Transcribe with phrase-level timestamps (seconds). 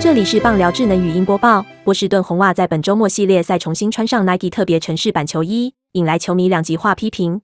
[0.00, 1.66] 这里是棒聊智能语音播报。
[1.82, 7.40] 波士顿红袜在本周末系列赛重新穿上 Nike 特别城市版球衣，引来球迷两极化批评。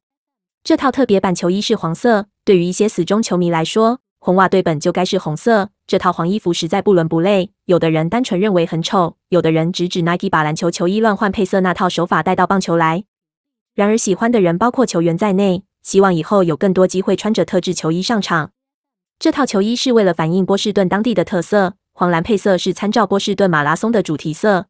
[0.63, 5.71] 这套特别版球衣是黄色，对于一些死忠球迷来说，红袜队本就该是红色。
[5.89, 7.51] 这套黄衣服实在不伦不类。
[7.65, 13.03] 有的人单纯认为很丑，有的人直指 Nike 把篮球球衣乱换配色那套手法带到棒球来。
[13.75, 18.53] 然而，喜欢的人包括球员在内，希望以后有更多机会穿着特制球衣上场。
[19.19, 21.75] 这套球衣是为了反映波士顿当地的特色。
[21.97, 24.67] 黄蓝配色是参照波士顿马拉松的主题色。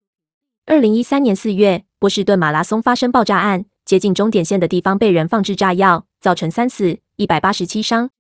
[0.67, 8.11] 二零一三年四月，波士顿马拉松发生爆炸案，接近终点线的地方被人放置炸药，造成三死一百八十七伤。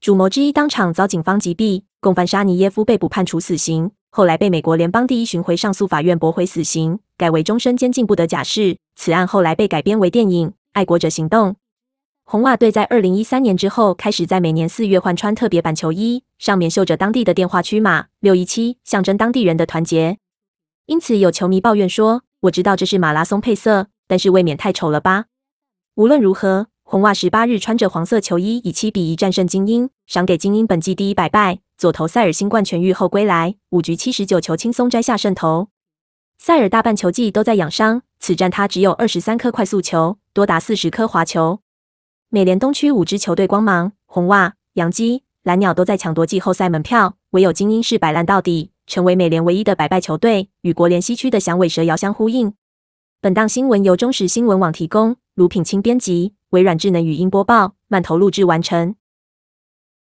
[0.00, 8.76] 主谋之一当场遭警方击毙，共犯沙尼耶夫被捕判处死刑，后来被美国联邦第一巡回上诉法院驳回死刑，改为终身监禁不得假释。
[8.94, 11.50] 此案后来被改编为电影《爱国者行动》。
[12.28, 20.18] 红袜队在二零一三年之后，开始在每年四月换穿特别版球衣，上面绣着当地的电话区码六一七，象征当地人的团结。
[20.86, 25.26] 因此，有球迷抱怨说：“我知道这是马拉松配色，但是未免太丑了吧？”
[25.94, 31.60] 无论如何，红袜十八日穿着黄色球衣，以七比一战胜精英，赏给精英本季第一百败。
[31.78, 35.68] 左投塞尔新冠痊愈后归来，五局七十九球轻松摘下胜投。
[36.38, 41.60] 塞尔大半球季都在养伤，此战他只有二十三颗快速球，多达四十颗滑球。
[42.36, 52.52] 美联东区五支球队，光芒、红袜、洋基、蓝鸟都在抢夺季后赛门票，唯有精英是摆烂到底，成为美联唯一的百败球队，与国联西区的响尾蛇遥相呼应。
[53.22, 58.94] 本档新闻由中时新闻网提供，卢品清编辑，微软智能语音播报，慢投录制完成。